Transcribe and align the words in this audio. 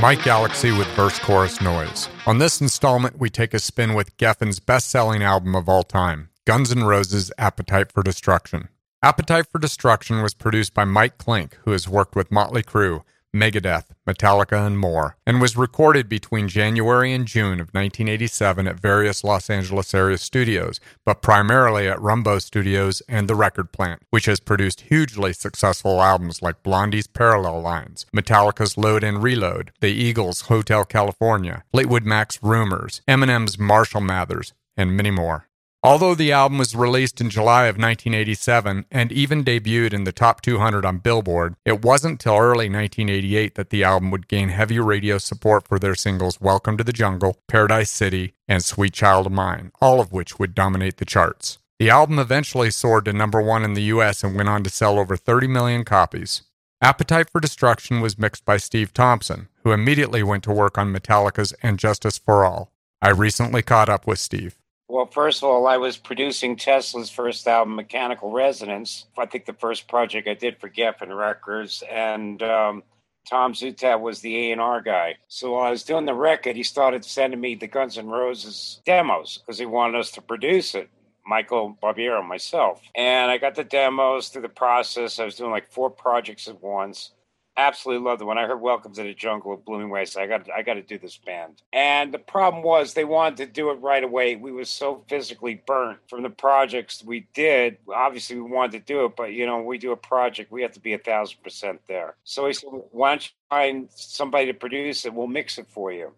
Mike 0.00 0.22
Galaxy 0.22 0.70
with 0.70 0.86
Verse 0.88 1.18
Chorus 1.18 1.60
Noise. 1.60 2.08
On 2.24 2.38
this 2.38 2.60
installment, 2.60 3.18
we 3.18 3.28
take 3.28 3.52
a 3.52 3.58
spin 3.58 3.94
with 3.94 4.16
Geffen's 4.16 4.60
best 4.60 4.90
selling 4.90 5.22
album 5.22 5.56
of 5.56 5.68
all 5.68 5.82
time, 5.82 6.28
Guns 6.46 6.70
N' 6.70 6.84
Roses' 6.84 7.32
Appetite 7.36 7.90
for 7.90 8.02
Destruction. 8.02 8.68
Appetite 9.02 9.46
for 9.50 9.58
Destruction 9.58 10.22
was 10.22 10.34
produced 10.34 10.72
by 10.72 10.84
Mike 10.84 11.18
Clink, 11.18 11.58
who 11.64 11.72
has 11.72 11.88
worked 11.88 12.14
with 12.14 12.30
Motley 12.30 12.62
Crue, 12.62 13.02
Megadeth, 13.38 13.84
Metallica, 14.06 14.66
and 14.66 14.78
more, 14.78 15.16
and 15.26 15.40
was 15.40 15.56
recorded 15.56 16.08
between 16.08 16.48
January 16.48 17.12
and 17.12 17.26
June 17.26 17.60
of 17.60 17.68
1987 17.68 18.66
at 18.66 18.80
various 18.80 19.22
Los 19.22 19.48
Angeles 19.48 19.94
area 19.94 20.18
studios, 20.18 20.80
but 21.04 21.22
primarily 21.22 21.86
at 21.88 22.00
Rumbo 22.00 22.38
Studios 22.38 23.00
and 23.08 23.28
The 23.28 23.34
Record 23.34 23.72
Plant, 23.72 24.02
which 24.10 24.26
has 24.26 24.40
produced 24.40 24.82
hugely 24.82 25.32
successful 25.32 26.02
albums 26.02 26.42
like 26.42 26.62
Blondie's 26.62 27.06
Parallel 27.06 27.60
Lines, 27.60 28.06
Metallica's 28.14 28.76
Load 28.76 29.04
and 29.04 29.22
Reload, 29.22 29.72
The 29.80 29.88
Eagles' 29.88 30.42
Hotel 30.42 30.84
California, 30.84 31.64
Fleetwood 31.72 32.04
Mac's 32.04 32.42
Rumors, 32.42 33.02
Eminem's 33.06 33.58
Marshall 33.58 34.00
Mathers, 34.00 34.52
and 34.76 34.96
many 34.96 35.10
more. 35.10 35.48
Although 35.80 36.16
the 36.16 36.32
album 36.32 36.58
was 36.58 36.74
released 36.74 37.20
in 37.20 37.30
July 37.30 37.66
of 37.66 37.76
1987 37.76 38.86
and 38.90 39.12
even 39.12 39.44
debuted 39.44 39.92
in 39.92 40.02
the 40.02 40.10
top 40.10 40.40
200 40.40 40.84
on 40.84 40.98
Billboard, 40.98 41.54
it 41.64 41.84
wasn't 41.84 42.18
till 42.18 42.36
early 42.36 42.68
1988 42.68 43.54
that 43.54 43.70
the 43.70 43.84
album 43.84 44.10
would 44.10 44.26
gain 44.26 44.48
heavy 44.48 44.80
radio 44.80 45.18
support 45.18 45.68
for 45.68 45.78
their 45.78 45.94
singles 45.94 46.40
Welcome 46.40 46.78
to 46.78 46.84
the 46.84 46.92
Jungle, 46.92 47.38
Paradise 47.46 47.92
City, 47.92 48.34
and 48.48 48.64
Sweet 48.64 48.92
Child 48.92 49.26
of 49.26 49.32
Mine, 49.32 49.70
all 49.80 50.00
of 50.00 50.12
which 50.12 50.36
would 50.40 50.52
dominate 50.52 50.96
the 50.96 51.04
charts. 51.04 51.58
The 51.78 51.90
album 51.90 52.18
eventually 52.18 52.72
soared 52.72 53.04
to 53.04 53.12
number 53.12 53.40
one 53.40 53.62
in 53.62 53.74
the 53.74 53.82
US 53.82 54.24
and 54.24 54.34
went 54.34 54.48
on 54.48 54.64
to 54.64 54.70
sell 54.70 54.98
over 54.98 55.16
30 55.16 55.46
million 55.46 55.84
copies. 55.84 56.42
Appetite 56.82 57.30
for 57.30 57.40
Destruction 57.40 58.00
was 58.00 58.18
mixed 58.18 58.44
by 58.44 58.56
Steve 58.56 58.92
Thompson, 58.92 59.46
who 59.62 59.70
immediately 59.70 60.24
went 60.24 60.42
to 60.42 60.52
work 60.52 60.76
on 60.76 60.92
Metallica's 60.92 61.52
And 61.62 61.78
Justice 61.78 62.18
for 62.18 62.44
All. 62.44 62.72
I 63.00 63.10
recently 63.10 63.62
caught 63.62 63.88
up 63.88 64.08
with 64.08 64.18
Steve. 64.18 64.57
Well, 64.88 65.06
first 65.06 65.42
of 65.42 65.50
all, 65.50 65.66
I 65.66 65.76
was 65.76 65.98
producing 65.98 66.56
Tesla's 66.56 67.10
first 67.10 67.46
album, 67.46 67.76
Mechanical 67.76 68.32
Resonance. 68.32 69.04
I 69.18 69.26
think 69.26 69.44
the 69.44 69.52
first 69.52 69.86
project 69.86 70.26
I 70.26 70.32
did 70.32 70.58
for 70.58 70.70
Geffen 70.70 71.14
Records, 71.14 71.82
and 71.90 72.42
um, 72.42 72.82
Tom 73.28 73.52
Zutaut 73.52 74.00
was 74.00 74.20
the 74.20 74.52
A&R 74.52 74.80
guy. 74.80 75.16
So 75.28 75.52
while 75.52 75.64
I 75.64 75.70
was 75.70 75.84
doing 75.84 76.06
the 76.06 76.14
record, 76.14 76.56
he 76.56 76.62
started 76.62 77.04
sending 77.04 77.38
me 77.38 77.54
the 77.54 77.66
Guns 77.66 77.98
N' 77.98 78.08
Roses 78.08 78.80
demos 78.86 79.36
because 79.36 79.58
he 79.58 79.66
wanted 79.66 79.98
us 79.98 80.10
to 80.12 80.22
produce 80.22 80.74
it. 80.74 80.88
Michael 81.26 81.76
Barbiero, 81.82 82.20
and 82.20 82.28
myself. 82.28 82.80
And 82.94 83.30
I 83.30 83.36
got 83.36 83.54
the 83.54 83.62
demos 83.62 84.28
through 84.30 84.40
the 84.40 84.48
process. 84.48 85.18
I 85.18 85.26
was 85.26 85.34
doing 85.34 85.50
like 85.50 85.70
four 85.70 85.90
projects 85.90 86.48
at 86.48 86.62
once 86.62 87.10
absolutely 87.58 88.08
loved 88.08 88.22
it. 88.22 88.24
When 88.24 88.38
I 88.38 88.46
heard 88.46 88.60
"Welcome 88.60 88.94
to 88.94 89.02
the 89.02 89.12
Jungle" 89.12 89.52
of 89.52 89.64
Blooming 89.64 89.90
Waste, 89.90 90.16
I 90.16 90.26
got 90.26 90.48
I 90.50 90.62
got 90.62 90.74
to 90.74 90.82
do 90.82 90.98
this 90.98 91.18
band. 91.18 91.60
And 91.72 92.14
the 92.14 92.18
problem 92.18 92.62
was 92.62 92.94
they 92.94 93.04
wanted 93.04 93.36
to 93.38 93.46
do 93.46 93.70
it 93.70 93.74
right 93.74 94.02
away. 94.02 94.36
We 94.36 94.52
were 94.52 94.64
so 94.64 95.04
physically 95.08 95.60
burnt 95.66 95.98
from 96.08 96.22
the 96.22 96.30
projects 96.30 97.04
we 97.04 97.26
did. 97.34 97.78
Obviously, 97.92 98.36
we 98.36 98.50
wanted 98.50 98.72
to 98.72 98.92
do 98.92 99.04
it, 99.04 99.16
but 99.16 99.32
you 99.32 99.44
know, 99.44 99.60
we 99.60 99.76
do 99.76 99.92
a 99.92 99.96
project, 99.96 100.52
we 100.52 100.62
have 100.62 100.72
to 100.72 100.80
be 100.80 100.94
a 100.94 100.98
thousand 100.98 101.42
percent 101.42 101.80
there. 101.88 102.14
So 102.24 102.46
he 102.46 102.52
said, 102.54 102.70
"Why 102.92 103.10
don't 103.10 103.24
you 103.24 103.32
find 103.50 103.88
somebody 103.90 104.46
to 104.46 104.54
produce 104.54 105.04
it? 105.04 105.12
We'll 105.12 105.26
mix 105.26 105.58
it 105.58 105.66
for 105.68 105.92
you." 105.92 106.14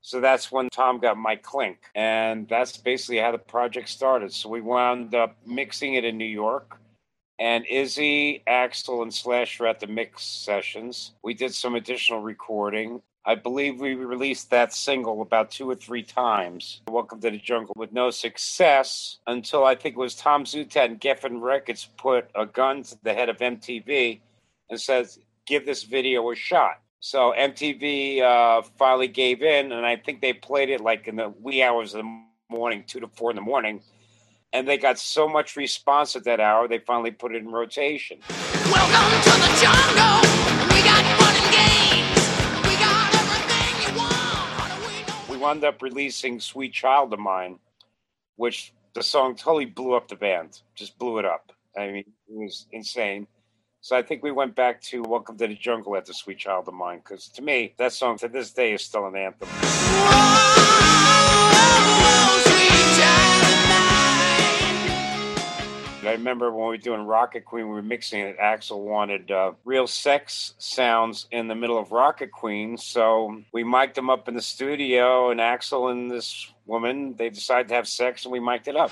So 0.00 0.20
that's 0.20 0.50
when 0.50 0.70
Tom 0.70 1.00
got 1.00 1.18
Mike 1.18 1.42
Clink. 1.42 1.78
And 1.94 2.48
that's 2.48 2.76
basically 2.78 3.18
how 3.18 3.32
the 3.32 3.38
project 3.38 3.88
started. 3.88 4.32
So 4.32 4.48
we 4.48 4.60
wound 4.60 5.14
up 5.14 5.36
mixing 5.44 5.94
it 5.94 6.04
in 6.04 6.16
New 6.16 6.24
York 6.24 6.78
and 7.38 7.64
Izzy, 7.66 8.42
Axl, 8.48 9.02
and 9.02 9.14
Slash 9.14 9.60
were 9.60 9.66
at 9.66 9.80
the 9.80 9.86
mix 9.86 10.24
sessions. 10.24 11.12
We 11.22 11.34
did 11.34 11.54
some 11.54 11.74
additional 11.74 12.20
recording. 12.20 13.00
I 13.24 13.34
believe 13.34 13.80
we 13.80 13.94
released 13.94 14.50
that 14.50 14.72
single 14.72 15.22
about 15.22 15.50
two 15.50 15.68
or 15.70 15.74
three 15.74 16.02
times, 16.02 16.80
Welcome 16.88 17.20
to 17.20 17.30
the 17.30 17.38
Jungle, 17.38 17.74
with 17.76 17.92
no 17.92 18.10
success 18.10 19.18
until 19.26 19.64
I 19.64 19.74
think 19.74 19.96
it 19.96 19.98
was 19.98 20.14
Tom 20.14 20.44
Zutaut 20.44 20.86
and 20.86 21.00
Geffen 21.00 21.40
Records 21.42 21.88
put 21.96 22.30
a 22.34 22.46
gun 22.46 22.82
to 22.84 22.98
the 23.02 23.12
head 23.12 23.28
of 23.28 23.38
MTV 23.38 24.20
and 24.70 24.80
says, 24.80 25.18
give 25.46 25.66
this 25.66 25.82
video 25.82 26.30
a 26.30 26.34
shot. 26.34 26.80
So 27.00 27.34
MTV 27.38 28.22
uh, 28.22 28.62
finally 28.76 29.08
gave 29.08 29.42
in, 29.42 29.72
and 29.72 29.86
I 29.86 29.96
think 29.96 30.20
they 30.20 30.32
played 30.32 30.70
it 30.70 30.80
like 30.80 31.06
in 31.06 31.16
the 31.16 31.28
wee 31.40 31.62
hours 31.62 31.94
of 31.94 32.02
the 32.02 32.22
morning, 32.50 32.82
two 32.86 33.00
to 33.00 33.08
four 33.08 33.30
in 33.30 33.36
the 33.36 33.42
morning 33.42 33.82
and 34.52 34.66
they 34.66 34.78
got 34.78 34.98
so 34.98 35.28
much 35.28 35.54
response 35.56 36.16
at 36.16 36.24
that 36.24 36.40
hour, 36.40 36.66
they 36.68 36.78
finally 36.78 37.10
put 37.10 37.34
it 37.34 37.42
in 37.42 37.50
rotation. 37.50 38.18
Welcome 38.70 39.20
to 39.22 39.30
the 39.30 39.58
jungle. 39.60 40.22
We 40.72 40.80
got 40.82 41.04
fun 41.20 41.34
and 41.36 41.52
games. 41.52 42.16
We 42.64 42.74
got 42.76 43.14
everything 43.14 43.82
you 43.84 43.92
want. 43.98 45.28
We, 45.28 45.36
we 45.36 45.42
wound 45.42 45.64
up 45.64 45.82
releasing 45.82 46.40
Sweet 46.40 46.72
Child 46.72 47.12
of 47.12 47.18
Mine, 47.18 47.58
which 48.36 48.72
the 48.94 49.02
song 49.02 49.34
totally 49.36 49.66
blew 49.66 49.94
up 49.94 50.08
the 50.08 50.16
band, 50.16 50.62
just 50.74 50.98
blew 50.98 51.18
it 51.18 51.24
up. 51.24 51.52
I 51.76 51.86
mean, 51.88 52.04
it 52.28 52.28
was 52.28 52.66
insane. 52.72 53.26
So 53.80 53.96
I 53.96 54.02
think 54.02 54.24
we 54.24 54.32
went 54.32 54.56
back 54.56 54.80
to 54.82 55.02
Welcome 55.02 55.36
to 55.38 55.46
the 55.46 55.54
Jungle 55.54 55.96
after 55.96 56.12
Sweet 56.12 56.38
Child 56.38 56.66
of 56.68 56.74
Mine, 56.74 56.98
because 56.98 57.28
to 57.28 57.42
me, 57.42 57.74
that 57.78 57.92
song 57.92 58.18
to 58.18 58.28
this 58.28 58.52
day 58.52 58.72
is 58.72 58.82
still 58.82 59.06
an 59.06 59.14
anthem. 59.14 59.48
I 61.90 62.27
remember 66.18 66.50
when 66.50 66.68
we 66.68 66.76
were 66.76 66.76
doing 66.76 67.02
Rocket 67.02 67.44
Queen, 67.44 67.66
we 67.68 67.74
were 67.74 67.82
mixing 67.82 68.20
it. 68.20 68.38
Axl 68.38 68.84
wanted 68.84 69.30
uh, 69.30 69.52
real 69.64 69.86
sex 69.86 70.54
sounds 70.58 71.26
in 71.30 71.48
the 71.48 71.54
middle 71.54 71.78
of 71.78 71.92
Rocket 71.92 72.32
Queen, 72.32 72.76
so 72.76 73.42
we 73.52 73.64
mic'd 73.64 73.94
them 73.94 74.10
up 74.10 74.28
in 74.28 74.34
the 74.34 74.42
studio. 74.42 75.30
And 75.30 75.40
Axl 75.40 75.90
and 75.90 76.10
this 76.10 76.52
woman, 76.66 77.14
they 77.16 77.30
decided 77.30 77.68
to 77.68 77.74
have 77.74 77.88
sex, 77.88 78.24
and 78.24 78.32
we 78.32 78.40
mic'd 78.40 78.68
it 78.68 78.76
up. 78.76 78.90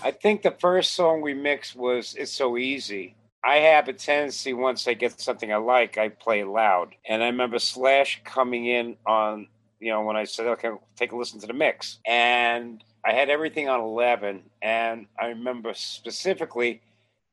I 0.00 0.12
think 0.12 0.42
the 0.42 0.56
first 0.58 0.94
song 0.94 1.20
we 1.20 1.34
mixed 1.34 1.76
was 1.76 2.14
"It's 2.16 2.32
So 2.32 2.56
Easy." 2.56 3.16
I 3.44 3.56
have 3.56 3.88
a 3.88 3.92
tendency 3.92 4.52
once 4.52 4.88
I 4.88 4.94
get 4.94 5.20
something 5.20 5.52
I 5.52 5.56
like, 5.56 5.96
I 5.96 6.08
play 6.08 6.42
loud. 6.42 6.96
And 7.08 7.22
I 7.22 7.26
remember 7.26 7.60
Slash 7.60 8.20
coming 8.24 8.66
in 8.66 8.96
on 9.06 9.46
you 9.80 9.90
know, 9.90 10.02
when 10.02 10.16
I 10.16 10.24
said, 10.24 10.46
okay, 10.46 10.70
take 10.96 11.12
a 11.12 11.16
listen 11.16 11.40
to 11.40 11.46
the 11.46 11.52
mix. 11.52 11.98
And 12.06 12.82
I 13.04 13.12
had 13.12 13.30
everything 13.30 13.68
on 13.68 13.80
11. 13.80 14.42
And 14.62 15.06
I 15.18 15.26
remember 15.26 15.72
specifically 15.74 16.82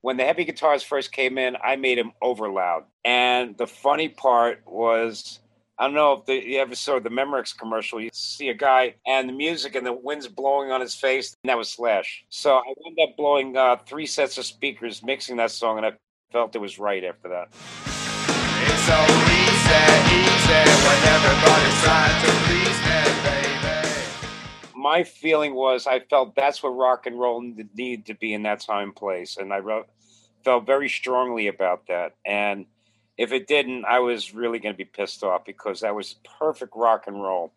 when 0.01 0.17
the 0.17 0.23
heavy 0.23 0.45
guitars 0.45 0.83
first 0.83 1.11
came 1.11 1.37
in, 1.37 1.57
I 1.63 1.75
made 1.77 1.97
them 1.97 2.11
over 2.21 2.47
loud. 2.49 2.83
And 3.03 3.57
the 3.57 3.65
funny 3.65 4.07
part 4.07 4.61
was, 4.67 5.39
I 5.79 5.85
don't 5.85 5.95
know 5.95 6.13
if 6.13 6.25
the, 6.25 6.35
you 6.35 6.59
ever 6.59 6.75
saw 6.75 6.99
the 6.99 7.09
Memorex 7.09 7.57
commercial. 7.57 7.99
You 7.99 8.11
see 8.13 8.49
a 8.49 8.53
guy 8.53 8.95
and 9.07 9.27
the 9.27 9.33
music 9.33 9.73
and 9.73 9.85
the 9.85 9.93
wind's 9.93 10.27
blowing 10.27 10.71
on 10.71 10.79
his 10.79 10.93
face, 10.93 11.35
and 11.43 11.49
that 11.49 11.57
was 11.57 11.69
Slash. 11.69 12.23
So 12.29 12.53
I 12.53 12.73
ended 12.85 13.09
up 13.09 13.17
blowing 13.17 13.57
uh, 13.57 13.77
three 13.87 14.05
sets 14.05 14.37
of 14.37 14.45
speakers, 14.45 15.01
mixing 15.03 15.37
that 15.37 15.49
song, 15.49 15.77
and 15.77 15.85
I 15.87 15.93
felt 16.31 16.55
it 16.55 16.59
was 16.59 16.77
right 16.77 17.03
after 17.03 17.29
that. 17.29 17.49
My 24.75 25.03
feeling 25.03 25.55
was 25.55 25.87
I 25.87 25.99
felt 25.99 26.35
that's 26.35 26.61
what 26.61 26.69
rock 26.69 27.05
and 27.07 27.19
roll 27.19 27.41
needed 27.41 28.05
to 28.05 28.13
be 28.13 28.33
in 28.33 28.43
that 28.43 28.61
time 28.61 28.93
place, 28.93 29.35
and 29.37 29.51
I 29.51 29.59
wrote, 29.59 29.87
felt 30.43 30.65
very 30.65 30.87
strongly 30.87 31.47
about 31.47 31.87
that. 31.87 32.13
And 32.25 32.65
if 33.17 33.31
it 33.31 33.47
didn't, 33.47 33.85
I 33.85 33.99
was 33.99 34.33
really 34.33 34.59
going 34.59 34.73
to 34.73 34.77
be 34.77 34.85
pissed 34.85 35.23
off 35.23 35.43
because 35.43 35.81
that 35.81 35.95
was 35.95 36.15
perfect 36.39 36.73
rock 36.75 37.07
and 37.07 37.21
roll. 37.21 37.51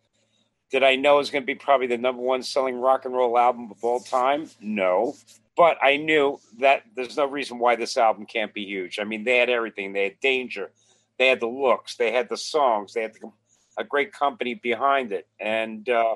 Did 0.71 0.83
I 0.83 0.95
know 0.95 1.15
it 1.15 1.19
was 1.19 1.31
going 1.31 1.43
to 1.43 1.47
be 1.47 1.55
probably 1.55 1.87
the 1.87 1.97
number 1.97 2.21
one 2.21 2.43
selling 2.43 2.79
rock 2.79 3.05
and 3.05 3.13
roll 3.13 3.37
album 3.37 3.71
of 3.71 3.83
all 3.83 3.99
time? 3.99 4.49
No. 4.59 5.15
But 5.55 5.77
I 5.81 5.97
knew 5.97 6.39
that 6.59 6.83
there's 6.95 7.17
no 7.17 7.25
reason 7.25 7.59
why 7.59 7.75
this 7.75 7.97
album 7.97 8.25
can't 8.25 8.53
be 8.53 8.63
huge. 8.63 8.99
I 8.99 9.03
mean, 9.03 9.23
they 9.23 9.37
had 9.37 9.49
everything. 9.49 9.93
They 9.93 10.03
had 10.03 10.19
Danger, 10.19 10.71
they 11.19 11.27
had 11.27 11.41
the 11.41 11.47
looks, 11.47 11.97
they 11.97 12.11
had 12.11 12.29
the 12.29 12.37
songs, 12.37 12.93
they 12.93 13.01
had 13.03 13.13
the, 13.13 13.29
a 13.77 13.83
great 13.83 14.11
company 14.13 14.55
behind 14.55 15.11
it, 15.11 15.27
and 15.39 15.87
uh, 15.89 16.15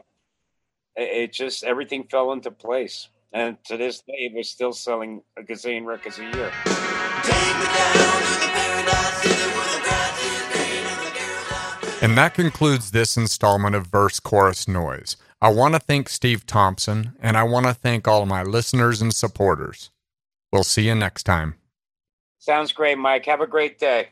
it 0.96 1.34
just 1.34 1.64
everything 1.64 2.06
fell 2.10 2.32
into 2.32 2.50
place. 2.50 3.10
And 3.34 3.58
to 3.66 3.78
this 3.78 4.02
day, 4.02 4.32
we're 4.34 4.44
still 4.44 4.74
selling 4.74 5.22
a 5.38 5.42
gazillion 5.42 5.86
records 5.86 6.20
a 6.20 6.24
year. 6.24 6.52
And 12.02 12.18
that 12.18 12.34
concludes 12.34 12.92
this 12.92 13.18
installment 13.18 13.76
of 13.76 13.88
Verse 13.88 14.20
Chorus 14.20 14.68
Noise. 14.68 15.18
I 15.42 15.50
want 15.50 15.74
to 15.74 15.80
thank 15.80 16.10
Steve 16.10 16.46
Thompson, 16.46 17.14
and 17.20 17.38
I 17.38 17.44
want 17.44 17.66
to 17.66 17.74
thank 17.74 18.08
all 18.08 18.26
my 18.26 18.44
listeners 18.44 19.02
and 19.02 19.14
supporters. 19.14 19.90
We'll 20.52 20.64
see 20.64 20.88
you 20.88 20.96
next 20.96 21.24
time. 21.24 21.56
Sounds 22.40 22.72
great, 22.72 22.98
Mike. 22.98 23.26
Have 23.26 23.42
a 23.42 23.48
great 23.48 23.80
day. 23.80 24.10